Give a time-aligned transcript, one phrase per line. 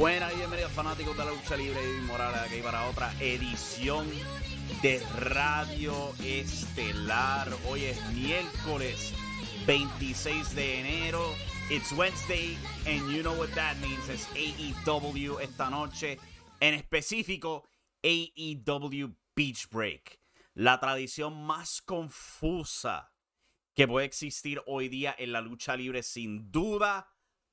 [0.00, 4.08] Buenas y bienvenidos fanáticos de la lucha libre y Morales aquí para otra edición
[4.80, 7.50] de Radio Estelar.
[7.68, 9.12] Hoy es miércoles
[9.66, 11.20] 26 de enero.
[11.68, 14.08] It's Wednesday and you know what that means.
[14.08, 16.18] Es AEW esta noche.
[16.60, 17.68] En específico,
[18.02, 20.18] AEW Beach Break.
[20.54, 23.12] La tradición más confusa
[23.74, 27.06] que puede existir hoy día en la lucha libre sin duda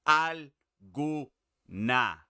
[0.05, 2.26] alguna.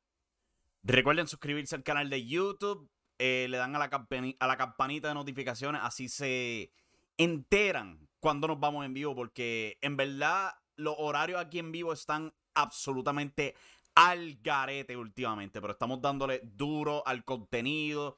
[0.84, 2.90] Recuerden suscribirse al canal de YouTube.
[3.20, 5.82] Eh, le dan a la, campanita de notificaciones.
[5.84, 6.72] Así se
[7.18, 9.16] enteran cuando nos vamos en vivo.
[9.16, 13.56] Porque en verdad los horarios aquí en vivo están absolutamente
[13.96, 15.62] al garete últimamente.
[15.62, 18.18] Pero estamos dándole duro al contenido.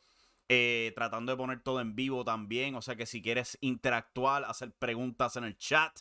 [0.51, 2.75] Eh, tratando de poner todo en vivo también.
[2.75, 5.99] O sea que si quieres interactuar, hacer preguntas en el chat,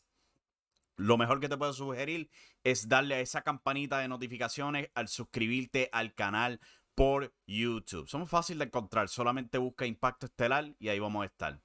[0.98, 2.28] lo mejor que te puedo sugerir
[2.64, 6.60] es darle a esa campanita de notificaciones al suscribirte al canal
[6.96, 8.08] por YouTube.
[8.08, 11.62] Somos fáciles de encontrar, solamente busca Impacto Estelar y ahí vamos a estar.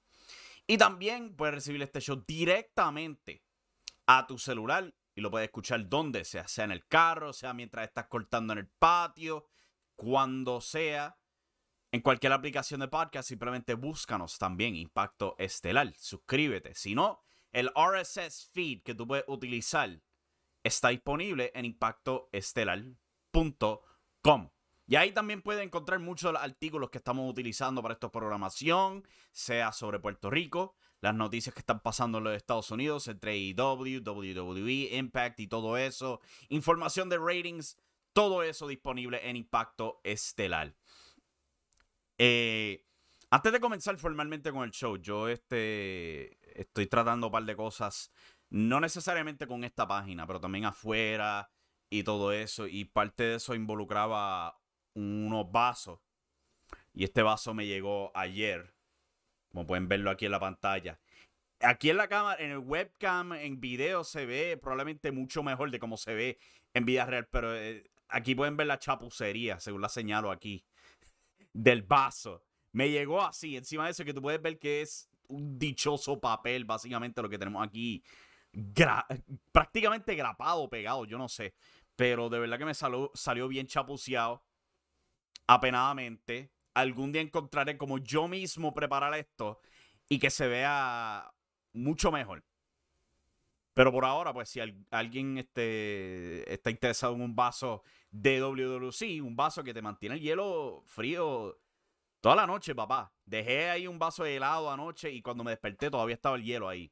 [0.68, 3.44] Y también puedes recibir este show directamente
[4.06, 7.88] a tu celular y lo puedes escuchar donde sea, sea en el carro, sea mientras
[7.88, 9.48] estás cortando en el patio,
[9.96, 11.18] cuando sea.
[11.92, 15.92] En cualquier aplicación de podcast, simplemente búscanos también Impacto Estelar.
[15.98, 16.76] Suscríbete.
[16.76, 17.24] Si no,
[17.54, 20.02] el RSS feed que tú puedes utilizar
[20.64, 24.50] está disponible en impactoestelar.com.
[24.86, 29.08] Y ahí también puedes encontrar muchos de los artículos que estamos utilizando para esta programación,
[29.32, 34.02] sea sobre Puerto Rico, las noticias que están pasando en los Estados Unidos entre AEW,
[34.04, 37.78] WWE, Impact y todo eso, información de ratings,
[38.14, 40.76] todo eso disponible en Impacto Estelar.
[42.18, 42.86] Eh,
[43.30, 48.12] antes de comenzar formalmente con el show, yo este, estoy tratando un par de cosas,
[48.50, 51.50] no necesariamente con esta página, pero también afuera
[51.90, 52.68] y todo eso.
[52.68, 54.60] Y parte de eso involucraba
[54.94, 56.00] unos vasos.
[56.94, 58.74] Y este vaso me llegó ayer,
[59.52, 61.00] como pueden verlo aquí en la pantalla.
[61.60, 65.80] Aquí en la cámara, en el webcam, en video se ve probablemente mucho mejor de
[65.80, 66.38] cómo se ve
[66.74, 70.66] en vida real, pero eh, aquí pueden ver la chapucería, según la señalo aquí,
[71.54, 72.44] del vaso.
[72.72, 76.66] Me llegó así, encima de eso que tú puedes ver que es un dichoso papel,
[76.66, 78.04] básicamente lo que tenemos aquí.
[79.52, 81.56] prácticamente grapado, pegado, yo no sé.
[81.96, 84.44] Pero de verdad que me salió, salió bien chapuceado.
[85.48, 86.52] Apenadamente.
[86.74, 89.60] Algún día encontraré como yo mismo preparar esto
[90.10, 91.32] y que se vea
[91.74, 92.44] mucho mejor.
[93.74, 94.60] Pero por ahora, pues si
[94.92, 100.22] alguien este, está interesado en un vaso de WWC, un vaso que te mantiene el
[100.22, 101.60] hielo frío
[102.24, 103.14] Toda la noche, papá.
[103.26, 106.70] Dejé ahí un vaso de helado anoche y cuando me desperté todavía estaba el hielo
[106.70, 106.90] ahí.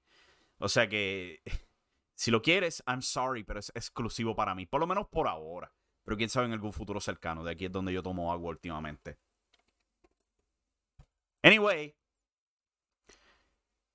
[0.57, 1.41] O sea que,
[2.15, 4.65] si lo quieres, I'm sorry, pero es exclusivo para mí.
[4.65, 5.71] Por lo menos por ahora.
[6.03, 7.45] Pero quién sabe en algún futuro cercano.
[7.45, 9.19] De aquí es donde yo tomo agua últimamente.
[11.41, 11.95] Anyway,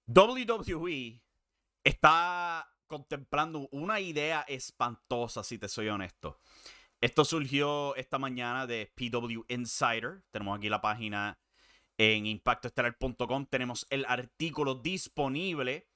[0.06, 1.20] WWE
[1.84, 6.40] está contemplando una idea espantosa, si te soy honesto.
[7.00, 10.22] Esto surgió esta mañana de PW Insider.
[10.30, 11.38] Tenemos aquí la página
[11.98, 13.46] en impactoestelar.com.
[13.46, 15.88] Tenemos el artículo disponible.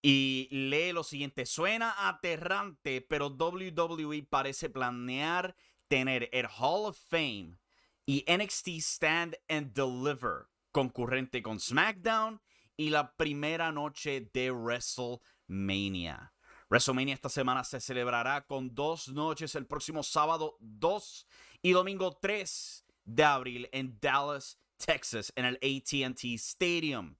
[0.00, 1.44] Y lee lo siguiente.
[1.44, 5.56] Suena aterrante, pero WWE parece planear
[5.88, 7.58] tener el Hall of Fame
[8.06, 12.40] y NXT Stand and Deliver concurrente con SmackDown
[12.76, 16.32] y la primera noche de WrestleMania.
[16.70, 21.26] WrestleMania esta semana se celebrará con dos noches el próximo sábado 2
[21.62, 27.16] y domingo 3 de abril en Dallas, Texas, en el ATT Stadium.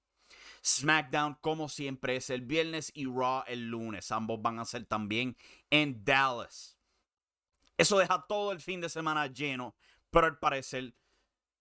[0.63, 4.11] SmackDown, como siempre, es el viernes y Raw el lunes.
[4.11, 5.35] Ambos van a ser también
[5.69, 6.77] en Dallas.
[7.77, 9.75] Eso deja todo el fin de semana lleno,
[10.11, 10.93] pero al parecer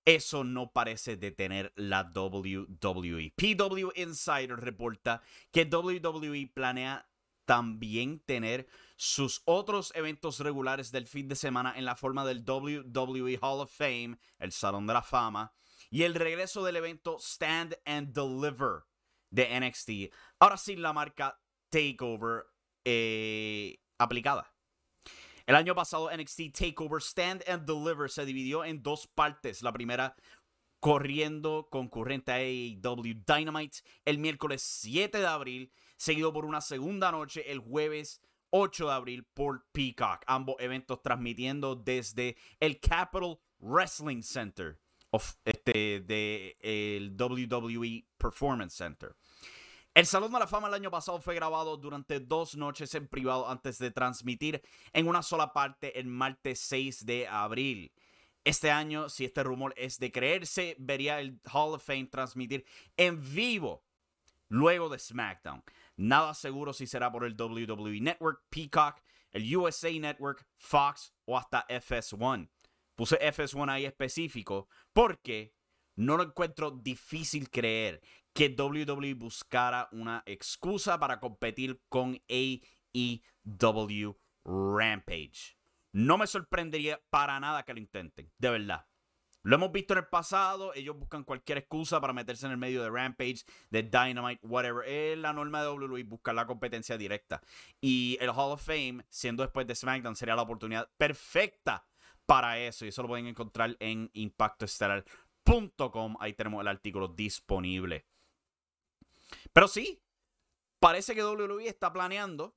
[0.05, 3.32] eso no parece detener la WWE.
[3.37, 7.08] PW Insider reporta que WWE planea
[7.49, 13.39] también tener sus otros eventos regulares del fin de semana en la forma del WWE
[13.41, 15.55] Hall of Fame, el Salón de la Fama,
[15.89, 18.83] y el regreso del evento Stand and Deliver
[19.31, 20.15] de NXT.
[20.39, 21.41] Ahora sí, la marca
[21.71, 22.45] Takeover
[22.85, 24.53] eh, aplicada.
[25.47, 29.62] El año pasado NXT Takeover Stand and Deliver se dividió en dos partes.
[29.62, 30.15] La primera
[30.81, 37.50] corriendo concurrente a AEW Dynamite el miércoles 7 de abril seguido por una segunda noche
[37.50, 40.23] el jueves 8 de abril por Peacock.
[40.27, 44.81] Ambos eventos transmitiendo desde el Capital Wrestling Center
[45.11, 49.15] of, este, de el WWE Performance Center.
[49.95, 53.49] El Salón de la Fama el año pasado fue grabado durante dos noches en privado
[53.49, 54.62] antes de transmitir
[54.93, 57.93] en una sola parte el martes 6 de abril.
[58.45, 62.65] Este año, si este rumor es de creerse, vería el Hall of Fame transmitir
[62.97, 63.85] en vivo
[64.49, 65.62] luego de SmackDown.
[65.99, 69.03] Nada seguro si será por el WWE Network, Peacock,
[69.33, 72.49] el USA Network, Fox o hasta FS1.
[72.95, 75.56] Puse FS1 ahí específico porque
[75.97, 78.00] no lo encuentro difícil creer
[78.33, 85.59] que WWE buscara una excusa para competir con AEW Rampage.
[85.93, 88.87] No me sorprendería para nada que lo intenten, de verdad.
[89.43, 92.82] Lo hemos visto en el pasado, ellos buscan cualquier excusa para meterse en el medio
[92.82, 94.87] de Rampage, de Dynamite, whatever.
[94.87, 97.40] Es la norma de WWE buscar la competencia directa.
[97.81, 101.87] Y el Hall of Fame, siendo después de SmackDown, sería la oportunidad perfecta
[102.26, 102.85] para eso.
[102.85, 106.17] Y eso lo pueden encontrar en impactoestelar.com.
[106.20, 108.06] Ahí tenemos el artículo disponible.
[109.52, 110.02] Pero sí,
[110.81, 112.56] parece que WWE está planeando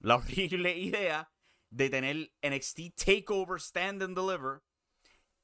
[0.00, 1.30] la horrible idea
[1.70, 4.62] de tener NXT Takeover Stand and Deliver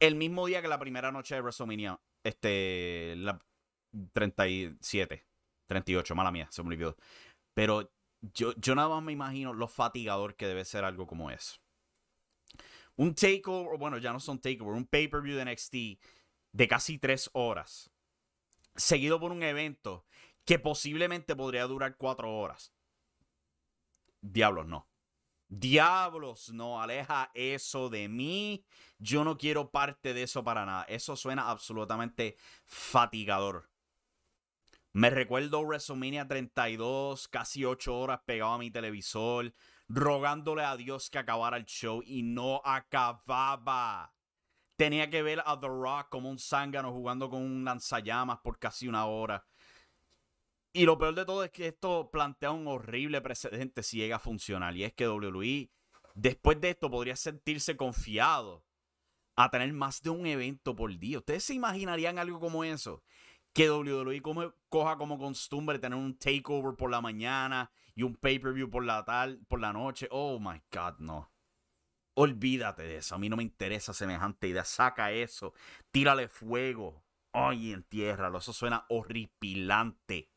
[0.01, 2.01] el mismo día que la primera noche de WrestleMania.
[2.25, 3.39] Este, la
[4.13, 5.27] 37,
[5.67, 6.97] 38, mala mía, se me olvidó.
[7.55, 7.91] Pero
[8.21, 11.59] yo, yo nada más me imagino lo fatigador que debe ser algo como eso.
[12.97, 15.75] Un takeover, bueno, ya no son takeover, un pay-per-view de NXT
[16.53, 17.91] de casi tres horas,
[18.75, 20.05] seguido por un evento
[20.45, 22.73] que posiblemente podría durar cuatro horas.
[24.21, 24.88] Diablos, no.
[25.49, 28.65] Diablos, no, aleja eso de mí.
[28.99, 30.85] Yo no quiero parte de eso para nada.
[30.85, 33.71] Eso suena absolutamente fatigador.
[34.93, 39.55] Me recuerdo WrestleMania 32, casi 8 horas pegado a mi televisor,
[39.89, 44.13] rogándole a Dios que acabara el show y no acababa.
[44.77, 48.87] Tenía que ver a The Rock como un zángano jugando con un lanzallamas por casi
[48.87, 49.47] una hora.
[50.73, 54.21] Y lo peor de todo es que esto plantea un horrible precedente si llega a
[54.21, 54.77] funcionar.
[54.77, 55.71] Y es que WWE,
[56.15, 58.65] después de esto, podría sentirse confiado
[59.35, 61.19] a tener más de un evento por día.
[61.19, 63.03] ¿Ustedes se imaginarían algo como eso?
[63.53, 64.21] Que WWE
[64.69, 69.41] coja como costumbre tener un takeover por la mañana y un pay-per-view por la tal,
[69.49, 70.09] por la noche.
[70.11, 71.33] Oh my God, no.
[72.15, 73.15] Olvídate de eso.
[73.15, 74.65] A mí no me interesa semejante idea.
[74.65, 75.55] Saca eso.
[75.93, 77.05] Tírale fuego.
[77.33, 78.39] Ay, entiérralo.
[78.39, 80.29] Eso suena horripilante.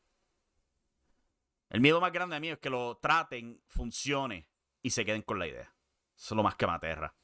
[1.72, 4.46] El miedo más grande de mí es que lo traten, funcione
[4.82, 5.74] y se queden con la idea.
[6.14, 7.16] Eso es lo más que me aterra.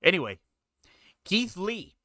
[0.00, 0.38] Anyway,
[1.24, 1.96] Keith Lee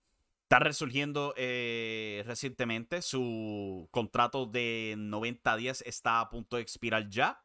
[0.42, 3.04] está resurgiendo eh, recientemente.
[3.04, 7.44] Su contrato de 90 días está a punto de expirar ya.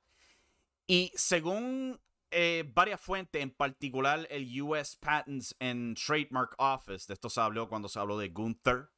[0.87, 2.00] Y según
[2.31, 7.69] eh, varias fuentes, en particular el US Patents and Trademark Office, de esto se habló
[7.69, 8.88] cuando se habló de Gunther,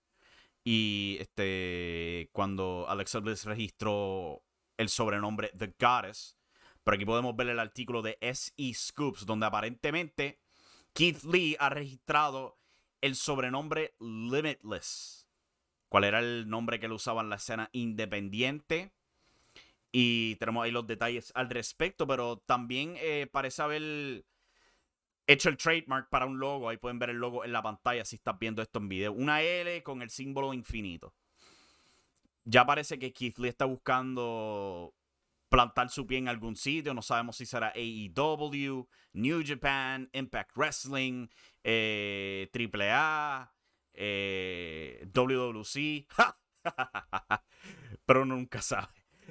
[0.65, 4.43] y este, cuando Alexa Bliss registró
[4.77, 6.37] el sobrenombre The Goddess.
[6.85, 10.41] Pero aquí podemos ver el artículo de SE Scoops, donde aparentemente
[10.95, 12.59] Keith Lee ha registrado
[13.01, 15.29] el sobrenombre Limitless.
[15.89, 18.93] ¿Cuál era el nombre que él usaba en la escena independiente?
[19.91, 24.25] Y tenemos ahí los detalles al respecto, pero también eh, parece haber
[25.29, 26.69] hecho el trademark para un logo.
[26.69, 29.13] Ahí pueden ver el logo en la pantalla si estás viendo esto en video.
[29.13, 31.15] Una L con el símbolo infinito.
[32.45, 34.95] Ya parece que Keith Lee está buscando
[35.51, 36.95] plantar su pie en algún sitio.
[36.95, 41.29] No sabemos si será AEW, New Japan, Impact Wrestling,
[41.63, 43.53] eh, AAA,
[43.93, 46.07] eh, WWC.
[48.07, 48.89] Pero nunca sabe.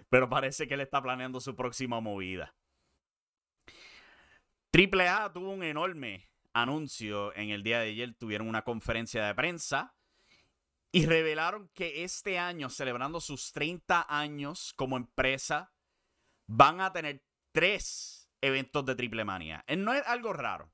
[0.10, 2.54] Pero parece que él está planeando su próxima movida.
[4.78, 8.14] AAA tuvo un enorme anuncio en el día de ayer.
[8.14, 9.96] Tuvieron una conferencia de prensa
[10.92, 15.74] y revelaron que este año, celebrando sus 30 años como empresa,
[16.46, 19.64] van a tener tres eventos de Triple Manía.
[19.66, 20.72] Eh, no es algo raro.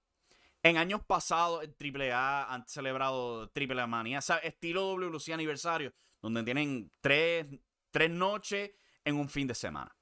[0.64, 6.92] En años pasados, en AAA han celebrado Triple Manía, o estilo WLC aniversario, donde tienen
[7.00, 7.46] tres,
[7.90, 8.72] tres noches
[9.06, 9.96] en un fin de semana.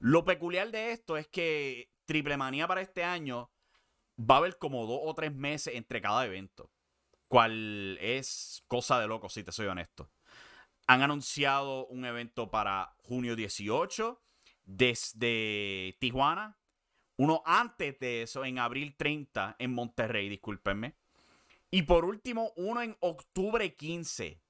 [0.00, 3.50] Lo peculiar de esto es que Triple Manía para este año
[4.18, 6.72] va a haber como dos o tres meses entre cada evento.
[7.28, 10.10] Cual es cosa de loco, si te soy honesto.
[10.86, 14.22] Han anunciado un evento para junio 18
[14.64, 16.58] desde Tijuana.
[17.18, 20.96] Uno antes de eso, en abril 30, en Monterrey, discúlpenme.
[21.70, 24.40] Y por último, uno en octubre 15,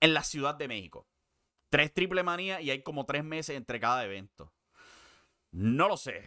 [0.00, 1.06] en la Ciudad de México.
[1.68, 4.54] Tres triple manía y hay como tres meses entre cada evento.
[5.50, 6.24] No lo sé.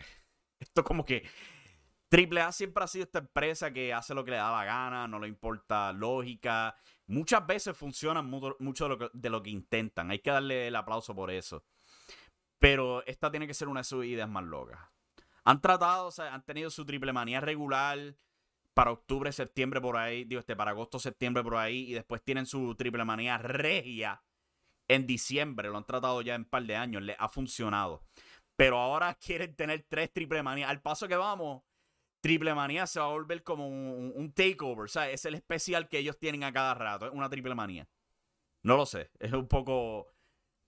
[0.61, 1.23] Esto como que
[2.07, 5.07] Triple A siempre ha sido esta empresa que hace lo que le da la gana,
[5.07, 6.75] no le importa lógica,
[7.07, 10.11] muchas veces funcionan mucho, de, lo que, de lo que intentan.
[10.11, 11.63] Hay que darle el aplauso por eso.
[12.59, 14.79] Pero esta tiene que ser una de sus ideas más locas.
[15.45, 18.15] Han tratado, o sea, han tenido su triple manía regular
[18.73, 22.45] para octubre, septiembre por ahí, digo, este, para agosto, septiembre por ahí, y después tienen
[22.45, 24.21] su triple manía regia
[24.89, 25.69] en diciembre.
[25.69, 28.03] Lo han tratado ya en un par de años, le ha funcionado.
[28.61, 30.69] Pero ahora quieren tener tres triple manías.
[30.69, 31.63] Al paso que vamos,
[32.19, 34.85] triple manía se va a volver como un, takeover.
[34.85, 37.07] O sea, es el especial que ellos tienen a cada rato.
[37.07, 37.89] Es una triple manía.
[38.61, 39.09] No lo sé.
[39.17, 40.13] Es un poco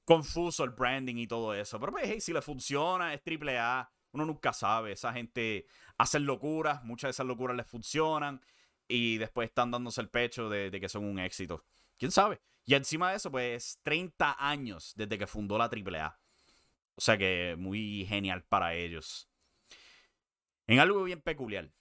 [0.06, 1.80] confuso el branding y todo eso.
[1.80, 3.88] Pero pues, hey, si le funciona, es triple A.
[4.12, 4.94] Uno nunca sabe.
[4.94, 5.68] Esa gente
[6.00, 6.84] hace locuras.
[6.84, 8.42] Muchas de esas locuras les funcionan.
[8.88, 11.64] Y después están dándose el pecho de, de que son un éxito.
[12.00, 12.42] ¿Quién sabe?
[12.66, 16.23] Y encima de eso, pues 30 años desde que fundó la AAA.
[16.96, 19.30] O sea que muy genial para ellos.
[20.68, 21.72] En algo bien peculiar.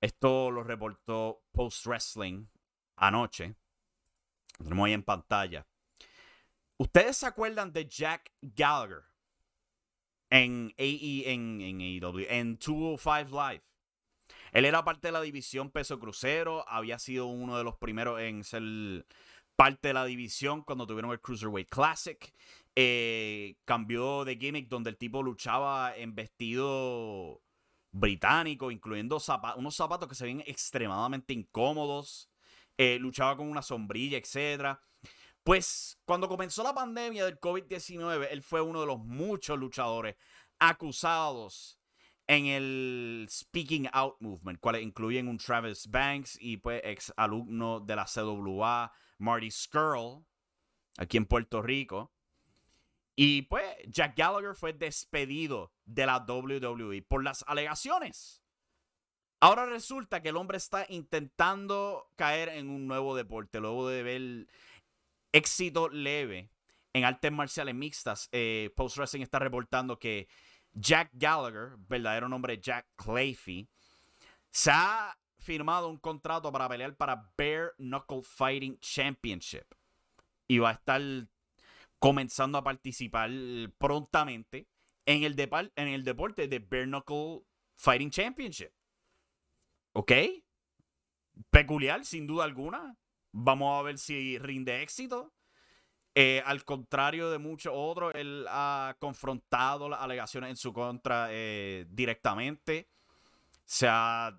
[0.00, 2.46] Esto lo reportó Post Wrestling
[2.96, 3.56] anoche.
[4.58, 5.66] Lo tenemos ahí en pantalla.
[6.78, 9.02] ¿Ustedes se acuerdan de Jack Gallagher
[10.30, 13.62] en AE, en, en AEW, en 205 Live?
[14.52, 18.44] Él era parte de la división peso crucero, había sido uno de los primeros en
[18.44, 18.62] ser
[19.56, 22.32] parte de la división cuando tuvieron el Cruiserweight Classic.
[22.76, 27.42] Eh, cambió de gimmick donde el tipo luchaba en vestido
[27.92, 29.18] británico, incluyendo
[29.56, 32.30] unos zapatos que se ven extremadamente incómodos.
[32.78, 34.78] Eh, luchaba con una sombrilla, etc.
[35.42, 40.16] Pues cuando comenzó la pandemia del COVID-19, él fue uno de los muchos luchadores
[40.58, 41.78] acusados
[42.26, 47.96] en el Speaking Out Movement, cuales incluyen un Travis Banks y pues ex alumno de
[47.96, 50.24] la CWA, Marty Skrull,
[50.96, 52.12] aquí en Puerto Rico.
[53.22, 58.42] Y pues Jack Gallagher fue despedido de la WWE por las alegaciones.
[59.40, 64.46] Ahora resulta que el hombre está intentando caer en un nuevo deporte, luego de ver
[65.32, 66.48] éxito leve
[66.94, 68.30] en artes marciales mixtas.
[68.32, 70.26] Eh, Post Wrestling está reportando que
[70.72, 73.68] Jack Gallagher, verdadero nombre Jack Clayfy,
[74.50, 79.66] se ha firmado un contrato para pelear para Bare Knuckle Fighting Championship.
[80.48, 81.02] Y va a estar
[82.00, 83.30] comenzando a participar
[83.78, 84.66] prontamente
[85.06, 85.36] en el,
[85.76, 87.42] en el deporte de Bare Knuckle
[87.76, 88.72] Fighting Championship.
[89.92, 90.12] ¿Ok?
[91.50, 92.96] Peculiar, sin duda alguna.
[93.32, 95.32] Vamos a ver si rinde éxito.
[96.14, 101.86] Eh, al contrario de muchos otros, él ha confrontado las alegaciones en su contra eh,
[101.90, 102.88] directamente.
[103.64, 104.32] Se ha.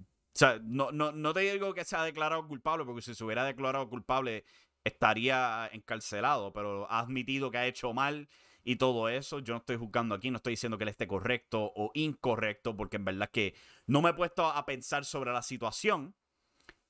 [0.00, 3.24] O sea, no, no, no te digo que se ha declarado culpable, porque si se
[3.24, 4.44] hubiera declarado culpable,
[4.88, 8.28] estaría encarcelado, pero ha admitido que ha hecho mal
[8.64, 9.38] y todo eso.
[9.38, 12.96] Yo no estoy juzgando aquí, no estoy diciendo que él esté correcto o incorrecto, porque
[12.96, 13.54] en verdad que
[13.86, 16.14] no me he puesto a pensar sobre la situación,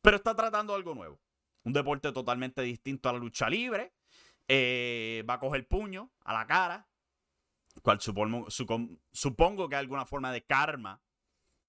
[0.01, 1.21] pero está tratando algo nuevo.
[1.65, 3.93] Un deporte totalmente distinto a la lucha libre.
[4.49, 6.89] Eh, va a coger puño a la cara,
[7.83, 8.49] cual supongo,
[9.13, 11.03] supongo que hay alguna forma de karma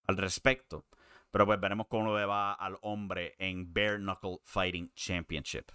[0.07, 0.85] al respecto.
[1.31, 5.71] Pero pues veremos cómo le va al hombre en Bare Knuckle Fighting Championship.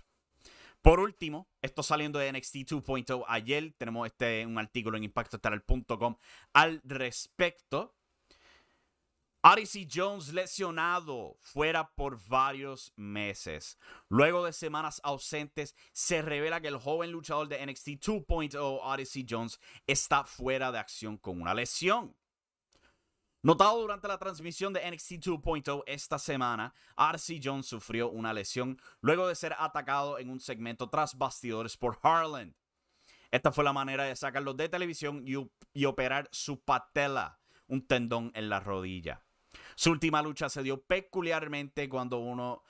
[0.84, 6.16] Por último, esto saliendo de NXT 2.0 ayer, tenemos este, un artículo en impactoestelar.com
[6.52, 7.94] al respecto.
[9.40, 13.78] Odyssey Jones lesionado fuera por varios meses.
[14.10, 19.58] Luego de semanas ausentes, se revela que el joven luchador de NXT 2.0, Odyssey Jones,
[19.86, 22.14] está fuera de acción con una lesión.
[23.44, 29.28] Notado durante la transmisión de NXT 2.0 esta semana, RC Jones sufrió una lesión luego
[29.28, 32.54] de ser atacado en un segmento tras bastidores por Harland.
[33.30, 38.48] Esta fue la manera de sacarlo de televisión y, operar su patela, un tendón en
[38.48, 39.22] la rodilla.
[39.76, 42.62] Su última lucha se dio peculiarmente cuando uno,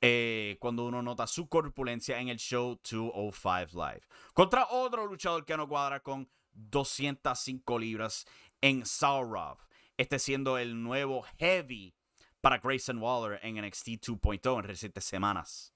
[0.00, 4.02] eh, cuando uno nota su corpulencia en el show 205 Live.
[4.32, 8.26] Contra otro luchador que no cuadra con 205 libras
[8.60, 9.58] en Saurov
[10.00, 11.94] este siendo el nuevo heavy
[12.40, 15.74] para Grayson Waller en NXT 2.0 en recientes semanas.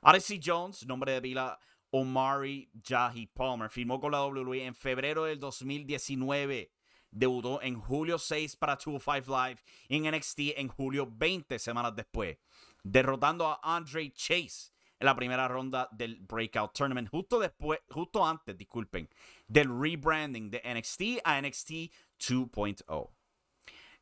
[0.00, 1.58] RC Jones, nombre de pila
[1.90, 6.72] Omari Jahi Palmer, firmó con la WWE en febrero del 2019.
[7.10, 12.38] Debutó en julio 6 para 205 Live y en NXT en julio 20 semanas después,
[12.82, 18.56] derrotando a Andre Chase en la primera ronda del Breakout Tournament, justo después, justo antes,
[18.56, 19.10] disculpen,
[19.46, 21.70] del rebranding de NXT a NXT
[22.18, 23.17] 2.0.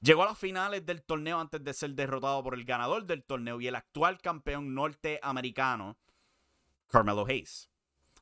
[0.00, 3.60] Llegó a las finales del torneo antes de ser derrotado por el ganador del torneo
[3.60, 5.98] y el actual campeón norteamericano,
[6.88, 7.70] Carmelo Hayes.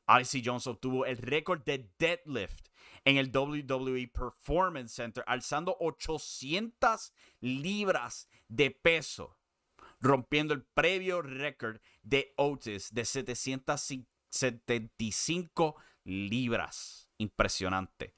[0.07, 2.67] Odyssey Jones obtuvo el récord de deadlift
[3.03, 9.37] en el WWE Performance Center, alzando 800 libras de peso
[10.05, 17.09] rompiendo el previo récord de Otis de 775 libras.
[17.17, 18.13] Impresionante.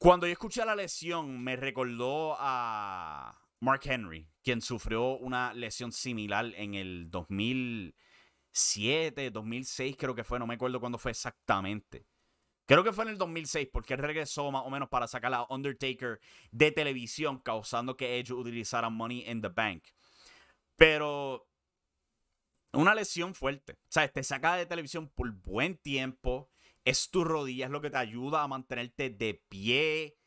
[0.00, 6.54] Cuando yo escuché la lesión, me recordó a Mark Henry, quien sufrió una lesión similar
[6.56, 12.06] en el 2007, 2006, creo que fue, no me acuerdo cuándo fue exactamente.
[12.64, 15.44] Creo que fue en el 2006 porque él regresó más o menos para sacar a
[15.50, 16.18] Undertaker
[16.50, 19.84] de televisión, causando que ellos utilizaran Money in the Bank.
[20.76, 21.46] Pero
[22.72, 23.74] una lesión fuerte.
[23.74, 26.48] O sea, te saca de televisión por buen tiempo.
[26.90, 30.18] Es tu rodilla, es lo que te ayuda a mantenerte de pie.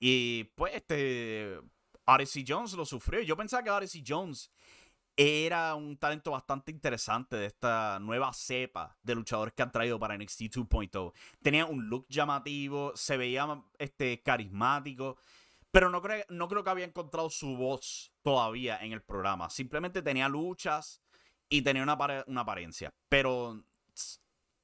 [0.00, 1.60] Y pues, este.
[2.06, 3.20] Odyssey Jones lo sufrió.
[3.20, 4.50] Yo pensaba que Odyssey Jones
[5.18, 10.16] era un talento bastante interesante de esta nueva cepa de luchadores que han traído para
[10.16, 11.12] NXT 2.0.
[11.42, 15.18] Tenía un look llamativo, se veía este, carismático,
[15.70, 19.50] pero no, creo, no creo que había encontrado su voz todavía en el programa.
[19.50, 21.02] Simplemente tenía luchas
[21.50, 23.62] y tenía una, una apariencia, pero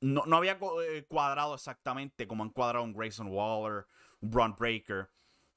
[0.04, 3.86] no, no, había eh, cuadrado exactamente como han cuadrado un Grayson Waller,
[4.20, 5.08] un Braun Breaker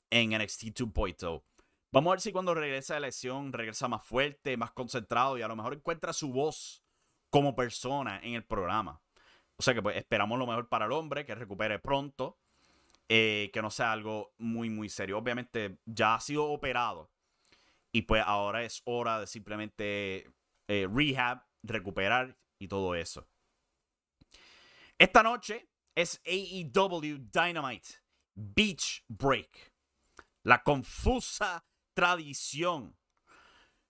[0.09, 1.43] en NXT 2.0.
[1.91, 5.49] Vamos a ver si cuando regresa de lesión regresa más fuerte, más concentrado y a
[5.49, 6.81] lo mejor encuentra su voz
[7.29, 9.01] como persona en el programa.
[9.57, 12.37] O sea que pues esperamos lo mejor para el hombre, que recupere pronto,
[13.09, 15.17] eh, que no sea algo muy, muy serio.
[15.17, 17.11] Obviamente ya ha sido operado
[17.91, 20.31] y pues ahora es hora de simplemente
[20.69, 23.27] eh, rehab, recuperar y todo eso.
[24.97, 27.87] Esta noche es AEW Dynamite
[28.33, 29.73] Beach Break.
[30.43, 32.97] La confusa tradición.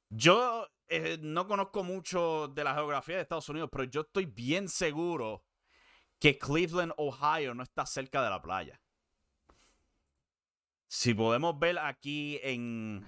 [0.10, 4.68] Yo eh, no conozco mucho de la geografía de Estados Unidos, pero yo estoy bien
[4.68, 5.46] seguro
[6.20, 8.82] que Cleveland, Ohio no está cerca de la playa.
[10.88, 13.06] Si podemos ver aquí en...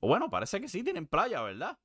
[0.00, 1.78] Bueno, parece que sí tienen playa, ¿verdad?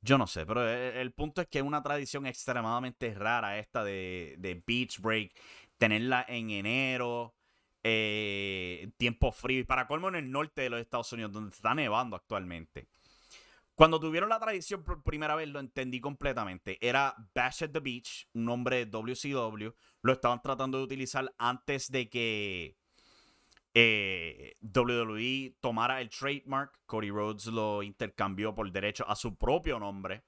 [0.00, 4.36] Yo no sé, pero el, punto es que es una tradición extremadamente rara esta de,
[4.38, 5.32] de Beach Break.
[5.76, 7.34] Tenerla en enero,
[7.82, 9.60] eh, tiempo frío.
[9.60, 12.88] Y para colmo en el norte de los Estados Unidos, donde está nevando actualmente.
[13.74, 16.78] Cuando tuvieron la tradición por primera vez, lo entendí completamente.
[16.80, 19.70] Era Bash at the Beach, un nombre de WCW.
[20.02, 22.76] Lo estaban tratando de utilizar antes de que
[23.80, 26.80] eh, WWE tomara el trademark.
[26.84, 30.24] Cody Rhodes lo intercambió por derecho a su propio nombre.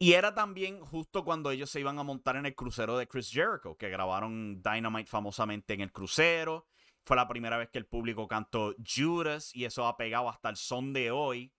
[0.00, 3.30] Y era también justo cuando ellos se iban a montar en el crucero de Chris
[3.30, 6.66] Jericho, que grabaron Dynamite famosamente en el crucero.
[7.04, 10.56] Fue la primera vez que el público cantó Judas y eso ha pegado hasta el
[10.56, 11.52] son de hoy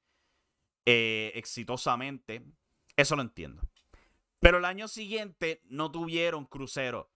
[0.86, 2.43] eh, exitosamente.
[2.97, 3.62] Eso lo entiendo.
[4.41, 7.10] Pero el año siguiente no tuvieron crucero.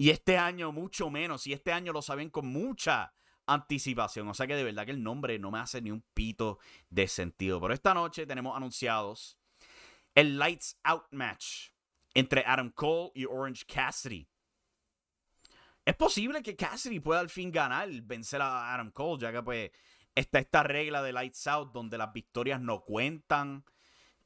[0.00, 1.46] Y este año mucho menos.
[1.46, 3.12] Y este año lo saben con mucha
[3.44, 4.26] anticipación.
[4.28, 6.58] O sea que de verdad que el nombre no me hace ni un pito
[6.88, 7.60] de sentido.
[7.60, 9.36] Pero esta noche tenemos anunciados
[10.14, 11.72] el Lights Out match
[12.14, 14.26] entre Adam Cole y Orange Cassidy.
[15.84, 19.70] Es posible que Cassidy pueda al fin ganar, vencer a Adam Cole, ya que pues
[20.14, 23.66] está esta regla de Lights Out donde las victorias no cuentan.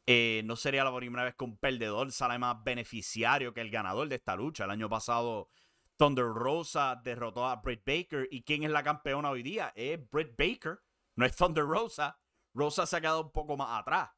[0.07, 4.07] Eh, no sería la primera vez que un perdedor sale más beneficiario que el ganador
[4.09, 4.67] de esta lucha.
[4.67, 5.49] El año pasado
[5.97, 8.29] Thunder Rosa derrotó a Britt Baker.
[8.31, 9.73] ¿Y quién es la campeona hoy día?
[9.77, 10.81] Es Britt Baker,
[11.17, 12.19] no es Thunder Rosa.
[12.53, 14.11] Rosa se ha quedado un poco más atrás.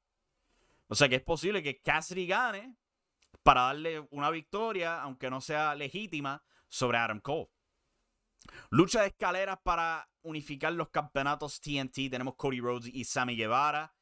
[0.88, 2.76] O sea que es posible que Cassidy gane
[3.42, 7.50] para darle una victoria, aunque no sea legítima, sobre Adam Cole.
[8.70, 12.10] Lucha de escaleras para unificar los campeonatos TNT.
[12.10, 13.94] Tenemos Cody Rhodes y Sammy Guevara.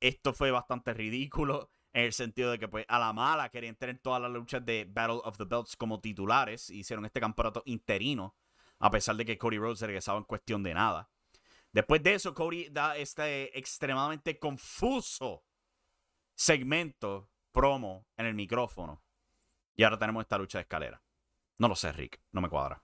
[0.00, 3.98] Esto fue bastante ridículo en el sentido de que pues a la mala querían tener
[3.98, 6.70] todas las luchas de Battle of the Belts como titulares.
[6.70, 8.36] Hicieron este campeonato interino,
[8.78, 11.10] a pesar de que Cody Rhodes regresaba en cuestión de nada.
[11.72, 15.44] Después de eso, Cody da este extremadamente confuso
[16.34, 19.02] segmento promo en el micrófono.
[19.74, 21.02] Y ahora tenemos esta lucha de escalera.
[21.58, 22.20] No lo sé, Rick.
[22.32, 22.82] No me cuadra.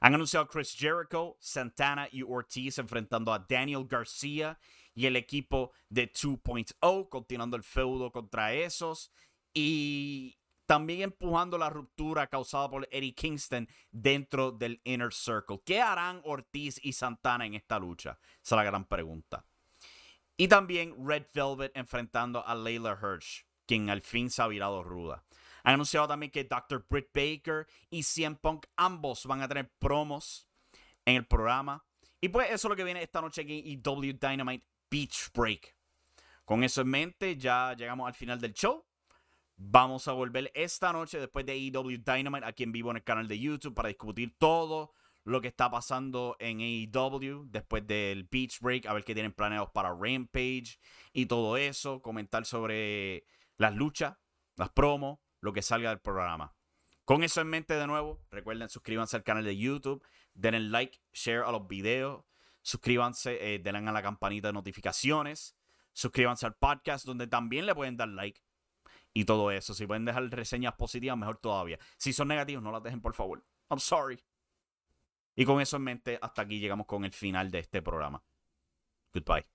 [0.00, 4.58] Han anunciado Chris Jericho, Santana y Ortiz enfrentando a Daniel García
[5.00, 9.10] y el equipo de 2.0, continuando el feudo contra esos.
[9.54, 10.36] Y
[10.66, 15.62] también empujando la ruptura causada por Eddie Kingston dentro del Inner Circle.
[15.64, 18.18] ¿Qué harán Ortiz y Santana en esta lucha?
[18.42, 19.46] Esa es la gran pregunta.
[20.36, 25.24] Y también Red Velvet enfrentando a Layla Hirsch, quien al fin se ha virado ruda.
[25.64, 26.84] Han anunciado también que Dr.
[26.90, 30.46] Britt Baker y CM Punk ambos van a tener promos
[31.06, 31.86] en el programa.
[32.20, 35.76] Y pues eso es lo que viene esta noche aquí en EW Dynamite Beach Break.
[36.44, 38.84] Con eso en mente, ya llegamos al final del show.
[39.56, 43.28] Vamos a volver esta noche después de EW Dynamite aquí en vivo en el canal
[43.28, 48.86] de YouTube para discutir todo lo que está pasando en AEW después del Beach Break,
[48.86, 50.78] a ver qué tienen planeados para Rampage
[51.12, 53.24] y todo eso, comentar sobre
[53.56, 54.16] las luchas,
[54.56, 56.54] las promos, lo que salga del programa.
[57.04, 60.02] Con eso en mente de nuevo, recuerden suscríbanse al canal de YouTube,
[60.34, 62.24] denle like, share a los videos,
[62.70, 65.56] suscríbanse, eh, denle a la campanita de notificaciones,
[65.92, 68.40] suscríbanse al podcast donde también le pueden dar like
[69.12, 69.74] y todo eso.
[69.74, 71.78] Si pueden dejar reseñas positivas, mejor todavía.
[71.96, 73.44] Si son negativos, no las dejen, por favor.
[73.68, 74.22] I'm sorry.
[75.34, 78.22] Y con eso en mente, hasta aquí llegamos con el final de este programa.
[79.12, 79.46] Goodbye.